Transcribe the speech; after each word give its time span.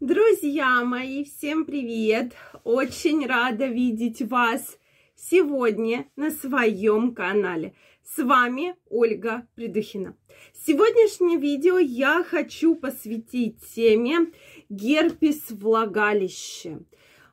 Друзья 0.00 0.82
мои, 0.82 1.24
всем 1.24 1.66
привет! 1.66 2.32
Очень 2.64 3.26
рада 3.26 3.66
видеть 3.66 4.22
вас 4.22 4.78
сегодня 5.14 6.06
на 6.16 6.30
своем 6.30 7.14
канале. 7.14 7.74
С 8.02 8.16
вами 8.16 8.76
Ольга 8.88 9.46
Придухина. 9.56 10.16
Сегодняшнее 10.54 11.36
видео 11.36 11.78
я 11.78 12.24
хочу 12.24 12.76
посвятить 12.76 13.58
теме 13.74 14.32
герпес 14.70 15.50
влагалище. 15.50 16.78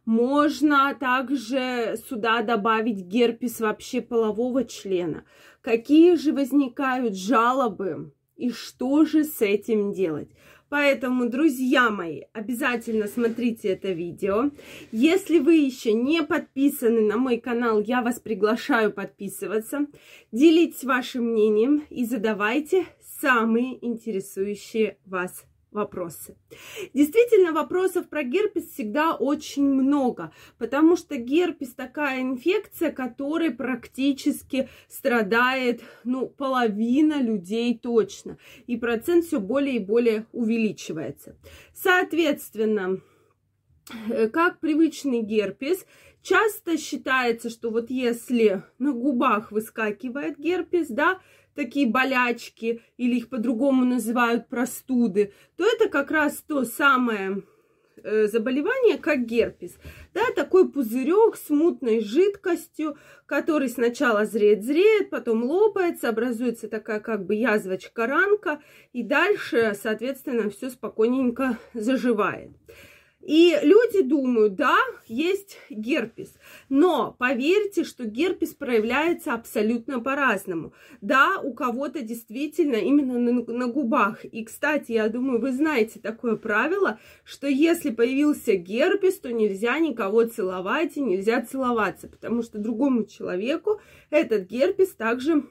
Можно 0.03 0.93
также 0.99 1.97
сюда 2.09 2.41
добавить 2.41 2.99
герпес 2.99 3.61
вообще 3.61 4.01
полового 4.01 4.65
члена. 4.65 5.23
Какие 5.61 6.15
же 6.15 6.33
возникают 6.33 7.15
жалобы 7.15 8.11
и 8.35 8.51
что 8.51 9.05
же 9.05 9.23
с 9.23 9.41
этим 9.41 9.93
делать? 9.93 10.29
Поэтому, 10.69 11.29
друзья 11.29 11.89
мои, 11.89 12.23
обязательно 12.33 13.07
смотрите 13.07 13.69
это 13.69 13.91
видео. 13.91 14.51
Если 14.91 15.39
вы 15.39 15.55
еще 15.55 15.93
не 15.93 16.23
подписаны 16.23 17.01
на 17.01 17.17
мой 17.17 17.37
канал, 17.37 17.79
я 17.79 18.01
вас 18.01 18.19
приглашаю 18.19 18.91
подписываться. 18.91 19.87
Делитесь 20.31 20.83
вашим 20.83 21.31
мнением 21.31 21.83
и 21.89 22.05
задавайте 22.05 22.85
самые 23.21 23.83
интересующие 23.85 24.97
вас 25.05 25.45
вопросы. 25.77 26.35
Действительно, 26.93 27.53
вопросов 27.53 28.09
про 28.09 28.23
герпес 28.23 28.69
всегда 28.71 29.15
очень 29.15 29.63
много, 29.63 30.33
потому 30.57 30.97
что 30.97 31.15
герпес 31.15 31.73
такая 31.73 32.21
инфекция, 32.21 32.91
которой 32.91 33.51
практически 33.51 34.67
страдает, 34.89 35.81
ну, 36.03 36.27
половина 36.27 37.21
людей 37.21 37.77
точно, 37.77 38.37
и 38.65 38.75
процент 38.75 39.25
все 39.25 39.39
более 39.39 39.75
и 39.77 39.85
более 39.85 40.25
увеличивается. 40.33 41.37
Соответственно, 41.73 42.99
э, 44.09 44.27
как 44.27 44.59
привычный 44.59 45.21
герпес, 45.21 45.85
часто 46.21 46.77
считается, 46.77 47.49
что 47.49 47.69
вот 47.69 47.89
если 47.89 48.63
на 48.79 48.91
губах 48.91 49.51
выскакивает 49.51 50.37
герпес, 50.37 50.87
да, 50.89 51.19
такие 51.57 51.87
болячки, 51.87 52.81
или 52.97 53.15
их 53.15 53.29
по-другому 53.29 53.83
называют 53.83 54.47
простуды, 54.47 55.33
то 55.57 55.65
это 55.65 55.89
как 55.89 56.11
раз 56.11 56.43
то 56.47 56.63
самое 56.63 57.41
э, 58.03 58.27
заболевание, 58.27 58.97
как 58.97 59.25
герпес. 59.25 59.75
Да, 60.13 60.21
такой 60.35 60.71
пузырек 60.71 61.35
с 61.35 61.49
мутной 61.49 61.99
жидкостью, 61.99 62.95
который 63.25 63.69
сначала 63.69 64.25
зреет-зреет, 64.25 65.09
потом 65.09 65.43
лопается, 65.43 66.09
образуется 66.09 66.67
такая 66.69 66.99
как 66.99 67.25
бы 67.25 67.33
язвочка-ранка, 67.33 68.61
и 68.93 69.01
дальше, 69.01 69.75
соответственно, 69.81 70.51
все 70.51 70.69
спокойненько 70.69 71.57
заживает. 71.73 72.51
И 73.21 73.57
люди 73.63 74.03
думают, 74.03 74.55
да, 74.55 74.77
есть 75.07 75.57
герпес. 75.69 76.33
Но 76.69 77.15
поверьте, 77.17 77.83
что 77.83 78.05
герпес 78.05 78.53
проявляется 78.53 79.33
абсолютно 79.33 79.99
по-разному. 79.99 80.71
Да, 81.01 81.39
у 81.41 81.53
кого-то 81.53 82.01
действительно 82.01 82.75
именно 82.75 83.19
на, 83.19 83.43
на 83.43 83.67
губах. 83.67 84.23
И, 84.23 84.45
кстати, 84.45 84.91
я 84.91 85.09
думаю, 85.09 85.41
вы 85.41 85.51
знаете 85.51 85.99
такое 85.99 86.35
правило, 86.35 86.99
что 87.23 87.47
если 87.47 87.89
появился 87.89 88.55
герпес, 88.55 89.19
то 89.19 89.33
нельзя 89.33 89.79
никого 89.79 90.23
целовать 90.25 90.95
и 90.95 91.01
нельзя 91.01 91.41
целоваться, 91.41 92.07
потому 92.07 92.43
что 92.43 92.59
другому 92.59 93.05
человеку 93.05 93.81
этот 94.11 94.47
герпес 94.47 94.91
также 94.91 95.43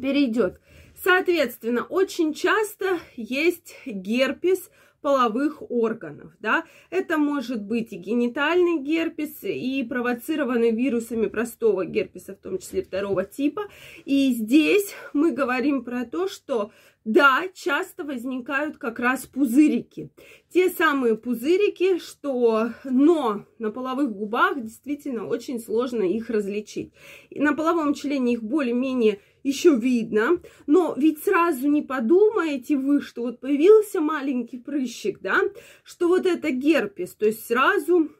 перейдет. 0.00 0.60
Соответственно, 1.02 1.84
очень 1.84 2.34
часто 2.34 2.98
есть 3.16 3.74
герпес– 3.86 4.70
половых 5.00 5.62
органов, 5.70 6.32
да. 6.40 6.64
Это 6.90 7.18
может 7.18 7.62
быть 7.62 7.92
и 7.92 7.96
генитальный 7.96 8.78
герпес, 8.78 9.42
и 9.42 9.84
провоцированный 9.84 10.70
вирусами 10.70 11.26
простого 11.26 11.84
герпеса, 11.84 12.34
в 12.34 12.38
том 12.38 12.58
числе 12.58 12.82
второго 12.82 13.24
типа. 13.24 13.62
И 14.04 14.32
здесь 14.32 14.94
мы 15.12 15.32
говорим 15.32 15.84
про 15.84 16.04
то, 16.04 16.28
что 16.28 16.72
да, 17.08 17.44
часто 17.54 18.04
возникают 18.04 18.76
как 18.76 18.98
раз 18.98 19.24
пузырики. 19.24 20.10
Те 20.52 20.68
самые 20.68 21.16
пузырики, 21.16 21.98
что, 21.98 22.72
но 22.84 23.46
на 23.58 23.70
половых 23.70 24.12
губах 24.12 24.60
действительно 24.60 25.26
очень 25.26 25.58
сложно 25.58 26.02
их 26.02 26.28
различить. 26.28 26.92
И 27.30 27.40
на 27.40 27.54
половом 27.54 27.94
члене 27.94 28.34
их 28.34 28.42
более-менее 28.42 29.20
еще 29.42 29.74
видно, 29.74 30.38
но 30.66 30.94
ведь 30.98 31.24
сразу 31.24 31.66
не 31.66 31.80
подумаете 31.80 32.76
вы, 32.76 33.00
что 33.00 33.22
вот 33.22 33.40
появился 33.40 34.02
маленький 34.02 34.58
прыщик, 34.58 35.20
да, 35.22 35.40
что 35.84 36.08
вот 36.08 36.26
это 36.26 36.50
герпес, 36.50 37.14
то 37.14 37.24
есть 37.24 37.46
сразу 37.46 38.10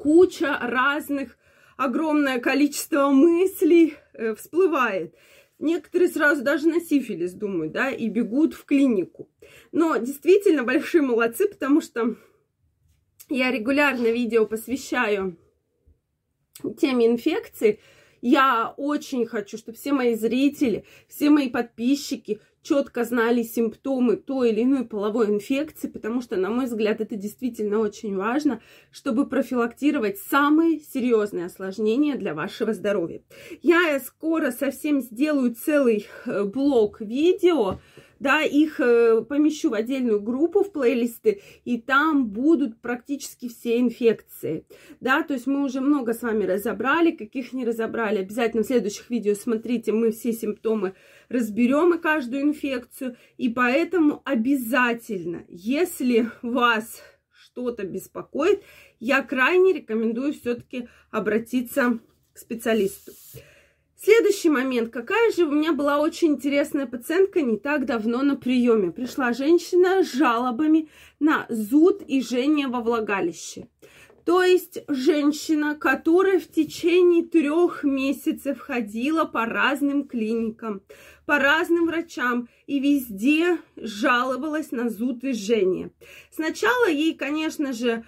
куча 0.00 0.58
разных, 0.60 1.38
огромное 1.76 2.40
количество 2.40 3.10
мыслей 3.10 3.94
э, 4.14 4.34
всплывает. 4.34 5.14
Некоторые 5.62 6.10
сразу 6.10 6.42
даже 6.42 6.66
на 6.66 6.80
сифилис 6.80 7.34
думают, 7.34 7.72
да, 7.72 7.88
и 7.88 8.08
бегут 8.08 8.52
в 8.52 8.64
клинику. 8.64 9.30
Но 9.70 9.96
действительно 9.96 10.64
большие 10.64 11.02
молодцы, 11.02 11.46
потому 11.46 11.80
что 11.80 12.16
я 13.28 13.52
регулярно 13.52 14.08
видео 14.08 14.44
посвящаю 14.44 15.38
теме 16.76 17.06
инфекции, 17.06 17.78
я 18.20 18.74
очень 18.76 19.24
хочу, 19.24 19.56
чтобы 19.56 19.78
все 19.78 19.92
мои 19.92 20.16
зрители, 20.16 20.84
все 21.06 21.30
мои 21.30 21.48
подписчики 21.48 22.40
четко 22.62 23.04
знали 23.04 23.42
симптомы 23.42 24.16
той 24.16 24.50
или 24.50 24.62
иной 24.62 24.84
половой 24.84 25.28
инфекции, 25.30 25.88
потому 25.88 26.22
что, 26.22 26.36
на 26.36 26.50
мой 26.50 26.66
взгляд, 26.66 27.00
это 27.00 27.16
действительно 27.16 27.78
очень 27.78 28.16
важно, 28.16 28.60
чтобы 28.90 29.26
профилактировать 29.26 30.18
самые 30.18 30.80
серьезные 30.80 31.46
осложнения 31.46 32.16
для 32.16 32.34
вашего 32.34 32.72
здоровья. 32.72 33.22
Я 33.62 34.00
скоро 34.00 34.50
совсем 34.50 35.00
сделаю 35.00 35.54
целый 35.54 36.06
э, 36.24 36.44
блок 36.44 37.00
видео, 37.00 37.80
да, 38.22 38.42
их 38.42 38.78
э, 38.78 39.22
помещу 39.28 39.70
в 39.70 39.74
отдельную 39.74 40.20
группу 40.20 40.62
в 40.62 40.70
плейлисты, 40.70 41.42
и 41.64 41.80
там 41.80 42.28
будут 42.28 42.80
практически 42.80 43.48
все 43.48 43.80
инфекции, 43.80 44.64
да, 45.00 45.24
то 45.24 45.34
есть 45.34 45.48
мы 45.48 45.64
уже 45.64 45.80
много 45.80 46.14
с 46.14 46.22
вами 46.22 46.44
разобрали, 46.44 47.10
каких 47.10 47.52
не 47.52 47.64
разобрали, 47.64 48.18
обязательно 48.18 48.62
в 48.62 48.66
следующих 48.66 49.10
видео 49.10 49.34
смотрите, 49.34 49.90
мы 49.90 50.12
все 50.12 50.32
симптомы 50.32 50.94
разберем 51.28 51.94
и 51.94 51.98
каждую 51.98 52.42
инфекцию, 52.42 53.16
и 53.38 53.48
поэтому 53.48 54.22
обязательно, 54.24 55.44
если 55.48 56.30
вас 56.42 57.02
что-то 57.32 57.84
беспокоит, 57.84 58.62
я 59.00 59.22
крайне 59.22 59.72
рекомендую 59.72 60.32
все-таки 60.32 60.88
обратиться 61.10 61.98
к 62.32 62.38
специалисту. 62.38 63.12
Следующий 64.04 64.50
момент. 64.50 64.92
Какая 64.92 65.30
же 65.30 65.44
у 65.44 65.52
меня 65.52 65.72
была 65.72 66.00
очень 66.00 66.32
интересная 66.32 66.86
пациентка 66.86 67.40
не 67.40 67.56
так 67.56 67.86
давно 67.86 68.22
на 68.22 68.34
приеме. 68.34 68.90
Пришла 68.90 69.32
женщина 69.32 70.02
с 70.02 70.12
жалобами 70.12 70.88
на 71.20 71.46
зуд 71.48 72.02
и 72.08 72.20
жжение 72.20 72.66
во 72.66 72.80
влагалище. 72.80 73.68
То 74.24 74.42
есть 74.42 74.82
женщина, 74.88 75.76
которая 75.76 76.40
в 76.40 76.48
течение 76.48 77.24
трех 77.24 77.84
месяцев 77.84 78.58
ходила 78.58 79.24
по 79.24 79.46
разным 79.46 80.08
клиникам, 80.08 80.82
по 81.24 81.38
разным 81.38 81.86
врачам 81.86 82.48
и 82.66 82.80
везде 82.80 83.58
жаловалась 83.76 84.72
на 84.72 84.88
зуд 84.88 85.22
и 85.22 85.32
жжение. 85.32 85.92
Сначала 86.32 86.88
ей, 86.88 87.14
конечно 87.14 87.72
же, 87.72 88.04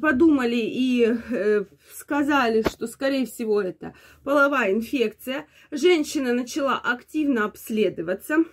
подумали 0.00 0.56
и 0.56 1.06
э, 1.06 1.64
сказали, 1.94 2.62
что, 2.62 2.86
скорее 2.86 3.26
всего, 3.26 3.60
это 3.62 3.94
половая 4.24 4.72
инфекция. 4.72 5.46
Женщина 5.70 6.34
начала 6.34 6.78
активно 6.78 7.44
обследоваться. 7.44 8.44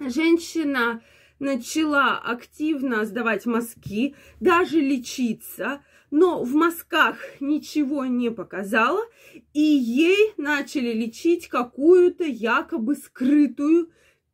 Женщина 0.00 1.02
начала 1.38 2.18
активно 2.18 3.04
сдавать 3.04 3.46
мазки, 3.46 4.16
даже 4.40 4.80
лечиться, 4.80 5.84
но 6.10 6.42
в 6.42 6.54
мазках 6.54 7.18
ничего 7.40 8.06
не 8.06 8.30
показала, 8.30 9.02
и 9.52 9.60
ей 9.60 10.32
начали 10.36 10.92
лечить 10.92 11.48
какую-то 11.48 12.24
якобы 12.24 12.96
скрытую 12.96 13.90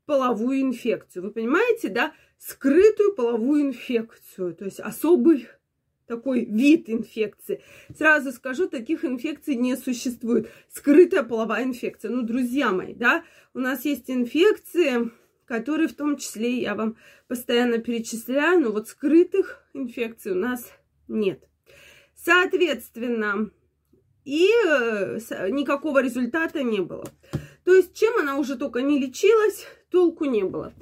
половую 0.06 0.60
инфекцию. 0.60 1.24
Вы 1.24 1.30
понимаете, 1.30 1.88
да? 1.88 2.12
Скрытую 2.40 3.14
половую 3.14 3.60
инфекцию, 3.60 4.54
то 4.54 4.64
есть 4.64 4.80
особый 4.80 5.46
такой 6.06 6.46
вид 6.46 6.88
инфекции. 6.88 7.62
Сразу 7.96 8.32
скажу, 8.32 8.66
таких 8.66 9.04
инфекций 9.04 9.56
не 9.56 9.76
существует. 9.76 10.50
Скрытая 10.72 11.22
половая 11.22 11.64
инфекция. 11.64 12.10
Ну, 12.10 12.22
друзья 12.22 12.72
мои, 12.72 12.94
да, 12.94 13.24
у 13.52 13.58
нас 13.58 13.84
есть 13.84 14.10
инфекции, 14.10 15.10
которые 15.44 15.88
в 15.88 15.94
том 15.94 16.16
числе 16.16 16.62
я 16.62 16.74
вам 16.74 16.96
постоянно 17.28 17.76
перечисляю, 17.76 18.60
но 18.60 18.72
вот 18.72 18.88
скрытых 18.88 19.62
инфекций 19.74 20.32
у 20.32 20.36
нас 20.36 20.72
нет. 21.08 21.46
Соответственно, 22.16 23.50
и 24.24 24.48
э, 24.66 25.18
никакого 25.50 26.02
результата 26.02 26.62
не 26.62 26.80
было. 26.80 27.04
То 27.64 27.74
есть, 27.74 27.94
чем 27.94 28.18
она 28.18 28.38
уже 28.38 28.56
только 28.56 28.80
не 28.80 28.98
лечилась, 28.98 29.66
толку 29.90 30.24
не 30.24 30.42
было. 30.42 30.72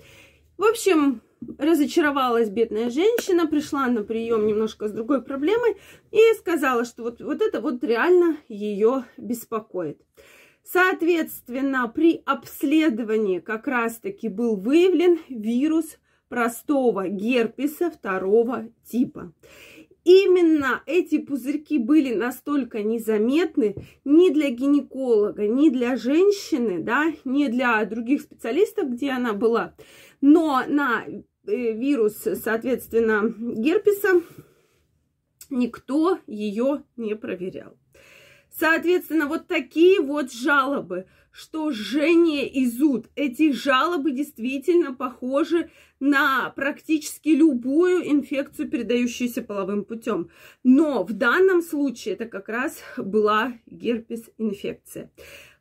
В 0.56 0.64
общем, 0.64 1.20
разочаровалась 1.58 2.48
бедная 2.48 2.90
женщина, 2.90 3.46
пришла 3.46 3.86
на 3.86 4.02
прием 4.02 4.46
немножко 4.46 4.88
с 4.88 4.92
другой 4.92 5.22
проблемой 5.22 5.76
и 6.10 6.20
сказала, 6.38 6.84
что 6.84 7.02
вот, 7.02 7.20
вот 7.20 7.40
это 7.40 7.60
вот 7.60 7.82
реально 7.84 8.36
ее 8.48 9.04
беспокоит. 9.16 10.00
Соответственно, 10.64 11.88
при 11.88 12.22
обследовании 12.26 13.38
как 13.38 13.66
раз-таки 13.66 14.28
был 14.28 14.56
выявлен 14.56 15.18
вирус 15.28 15.98
простого 16.28 17.08
герпеса 17.08 17.90
второго 17.90 18.68
типа. 18.84 19.32
Именно 20.08 20.82
эти 20.86 21.18
пузырьки 21.18 21.76
были 21.76 22.14
настолько 22.14 22.82
незаметны 22.82 23.74
ни 24.06 24.30
для 24.30 24.48
гинеколога, 24.48 25.46
ни 25.46 25.68
для 25.68 25.96
женщины, 25.96 26.82
да, 26.82 27.12
ни 27.26 27.46
для 27.48 27.84
других 27.84 28.22
специалистов, 28.22 28.88
где 28.88 29.10
она 29.10 29.34
была. 29.34 29.74
Но 30.22 30.62
на 30.66 31.04
э, 31.04 31.20
вирус, 31.44 32.26
соответственно, 32.42 33.34
герпеса 33.38 34.22
никто 35.50 36.18
ее 36.26 36.84
не 36.96 37.14
проверял. 37.14 37.76
Соответственно, 38.58 39.26
вот 39.26 39.46
такие 39.46 40.00
вот 40.00 40.32
жалобы, 40.32 41.06
что 41.30 41.70
жжение 41.70 42.48
и 42.48 42.66
зуд. 42.66 43.06
Эти 43.14 43.52
жалобы 43.52 44.10
действительно 44.10 44.92
похожи 44.92 45.70
на 46.00 46.50
практически 46.50 47.28
любую 47.28 48.10
инфекцию, 48.10 48.68
передающуюся 48.68 49.42
половым 49.42 49.84
путем. 49.84 50.30
Но 50.64 51.04
в 51.04 51.12
данном 51.12 51.62
случае 51.62 52.14
это 52.14 52.26
как 52.26 52.48
раз 52.48 52.80
была 52.96 53.52
герпес-инфекция. 53.66 55.12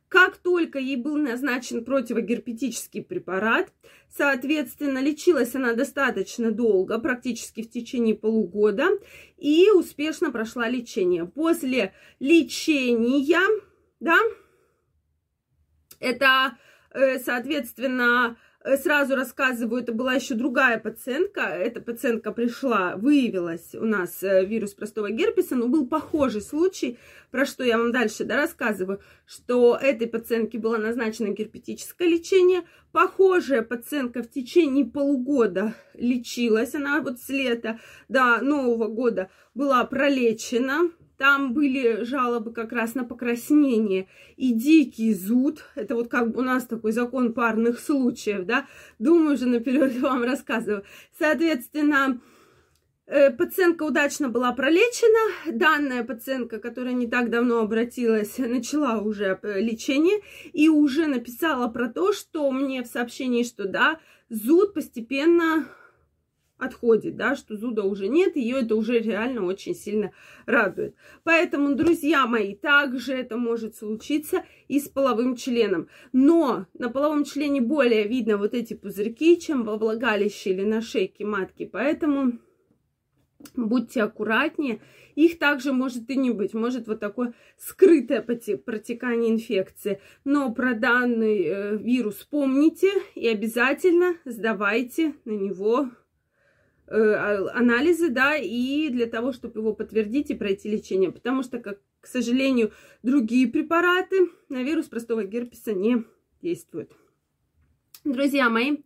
Как 0.08 0.38
только 0.38 0.78
ей 0.78 0.96
был 0.96 1.16
назначен 1.16 1.84
противогерпетический 1.84 3.02
препарат, 3.02 3.70
соответственно, 4.08 5.00
лечилась 5.00 5.54
она 5.54 5.74
достаточно 5.74 6.50
долго, 6.50 6.98
практически 6.98 7.62
в 7.62 7.70
течение 7.70 8.14
полугода, 8.14 8.88
и 9.36 9.70
успешно 9.70 10.30
прошла 10.30 10.68
лечение. 10.68 11.26
После 11.26 11.92
лечения, 12.20 13.38
да, 14.00 14.18
это, 16.00 16.56
э, 16.90 17.18
соответственно, 17.18 18.38
сразу 18.82 19.14
рассказываю, 19.14 19.82
это 19.82 19.92
была 19.92 20.14
еще 20.14 20.34
другая 20.34 20.78
пациентка. 20.78 21.42
Эта 21.42 21.80
пациентка 21.80 22.32
пришла, 22.32 22.96
выявилась 22.96 23.74
у 23.74 23.84
нас 23.84 24.22
э, 24.22 24.44
вирус 24.44 24.74
простого 24.74 25.10
герпеса, 25.10 25.54
но 25.54 25.68
был 25.68 25.86
похожий 25.86 26.42
случай, 26.42 26.98
про 27.30 27.46
что 27.46 27.64
я 27.64 27.78
вам 27.78 27.92
дальше 27.92 28.24
да, 28.24 28.36
рассказываю, 28.36 29.00
что 29.26 29.78
этой 29.80 30.06
пациентке 30.06 30.58
было 30.58 30.76
назначено 30.76 31.28
герпетическое 31.28 32.08
лечение. 32.08 32.62
Похожая 32.92 33.62
пациентка 33.62 34.22
в 34.22 34.30
течение 34.30 34.84
полугода 34.84 35.74
лечилась, 35.94 36.74
она 36.74 37.00
вот 37.00 37.20
с 37.20 37.28
лета 37.28 37.78
до 38.08 38.40
Нового 38.40 38.88
года 38.88 39.30
была 39.54 39.84
пролечена, 39.84 40.90
там 41.18 41.52
были 41.52 42.04
жалобы 42.04 42.52
как 42.52 42.72
раз 42.72 42.94
на 42.94 43.04
покраснение 43.04 44.06
и 44.36 44.52
дикий 44.52 45.12
зуд. 45.12 45.64
Это 45.74 45.96
вот 45.96 46.08
как 46.08 46.30
бы 46.30 46.38
у 46.38 46.42
нас 46.42 46.64
такой 46.64 46.92
закон 46.92 47.34
парных 47.34 47.80
случаев, 47.80 48.46
да. 48.46 48.66
Думаю, 49.00 49.34
уже 49.34 49.46
наперед 49.46 49.98
вам 49.98 50.22
рассказываю. 50.22 50.84
Соответственно, 51.18 52.20
э, 53.06 53.32
Пациентка 53.32 53.82
удачно 53.82 54.28
была 54.28 54.52
пролечена. 54.52 55.52
Данная 55.52 56.04
пациентка, 56.04 56.60
которая 56.60 56.94
не 56.94 57.08
так 57.08 57.30
давно 57.30 57.62
обратилась, 57.62 58.38
начала 58.38 59.00
уже 59.00 59.40
э, 59.42 59.60
лечение 59.60 60.20
и 60.52 60.68
уже 60.68 61.08
написала 61.08 61.66
про 61.66 61.88
то, 61.88 62.12
что 62.12 62.48
мне 62.52 62.84
в 62.84 62.86
сообщении, 62.86 63.42
что 63.42 63.66
да, 63.66 63.98
зуд 64.28 64.72
постепенно 64.72 65.66
отходит, 66.58 67.16
да, 67.16 67.36
что 67.36 67.56
зуда 67.56 67.84
уже 67.84 68.08
нет, 68.08 68.36
ее 68.36 68.60
это 68.60 68.74
уже 68.74 68.98
реально 68.98 69.44
очень 69.44 69.74
сильно 69.74 70.12
радует. 70.46 70.94
Поэтому, 71.24 71.74
друзья 71.74 72.26
мои, 72.26 72.54
также 72.54 73.14
это 73.14 73.36
может 73.36 73.76
случиться 73.76 74.44
и 74.66 74.80
с 74.80 74.88
половым 74.88 75.36
членом. 75.36 75.88
Но 76.12 76.66
на 76.74 76.90
половом 76.90 77.24
члене 77.24 77.60
более 77.60 78.06
видно 78.06 78.36
вот 78.36 78.54
эти 78.54 78.74
пузырьки, 78.74 79.38
чем 79.40 79.64
во 79.64 79.76
влагалище 79.76 80.50
или 80.50 80.64
на 80.64 80.82
шейке 80.82 81.24
матки. 81.24 81.64
Поэтому 81.64 82.38
будьте 83.54 84.02
аккуратнее. 84.02 84.80
Их 85.14 85.38
также 85.38 85.72
может 85.72 86.08
и 86.10 86.16
не 86.16 86.30
быть. 86.30 86.54
Может 86.54 86.86
вот 86.86 87.00
такое 87.00 87.34
скрытое 87.56 88.22
протекание 88.22 89.30
инфекции. 89.32 90.00
Но 90.24 90.52
про 90.52 90.74
данный 90.74 91.42
э, 91.44 91.76
вирус 91.76 92.26
помните 92.30 92.90
и 93.14 93.26
обязательно 93.28 94.14
сдавайте 94.24 95.14
на 95.24 95.32
него 95.32 95.90
анализы, 96.90 98.08
да, 98.08 98.36
и 98.36 98.88
для 98.88 99.06
того, 99.06 99.32
чтобы 99.32 99.60
его 99.60 99.72
подтвердить 99.72 100.30
и 100.30 100.34
пройти 100.34 100.68
лечение. 100.70 101.12
Потому 101.12 101.42
что, 101.42 101.58
как, 101.58 101.80
к 102.00 102.06
сожалению, 102.06 102.72
другие 103.02 103.48
препараты 103.48 104.28
на 104.48 104.62
вирус 104.62 104.86
простого 104.86 105.24
герпеса 105.24 105.72
не 105.72 106.04
действуют. 106.42 106.90
Друзья 108.04 108.48
мои, 108.48 108.78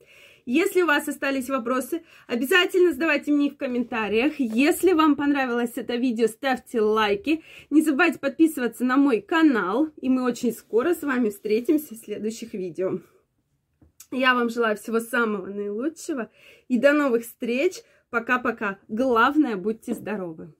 если 0.44 0.82
у 0.82 0.86
вас 0.86 1.06
остались 1.06 1.48
вопросы, 1.48 2.02
обязательно 2.26 2.92
задавайте 2.92 3.30
мне 3.30 3.46
их 3.46 3.52
в 3.52 3.56
комментариях. 3.58 4.40
Если 4.40 4.92
вам 4.92 5.14
понравилось 5.14 5.72
это 5.76 5.94
видео, 5.94 6.26
ставьте 6.26 6.80
лайки. 6.80 7.44
Не 7.70 7.82
забывайте 7.82 8.18
подписываться 8.18 8.84
на 8.84 8.96
мой 8.96 9.20
канал. 9.20 9.90
И 10.00 10.08
мы 10.08 10.24
очень 10.24 10.52
скоро 10.52 10.94
с 10.94 11.02
вами 11.02 11.30
встретимся 11.30 11.94
в 11.94 11.98
следующих 11.98 12.54
видео. 12.54 12.98
Я 14.12 14.34
вам 14.34 14.50
желаю 14.50 14.76
всего 14.76 15.00
самого 15.00 15.46
наилучшего 15.46 16.30
и 16.68 16.78
до 16.78 16.92
новых 16.92 17.22
встреч. 17.22 17.82
Пока-пока. 18.10 18.78
Главное, 18.88 19.56
будьте 19.56 19.94
здоровы. 19.94 20.52